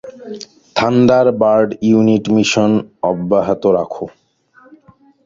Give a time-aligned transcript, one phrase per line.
[0.75, 2.71] Thunder bird unit, mission
[3.11, 4.05] অব্যাহত রাখো।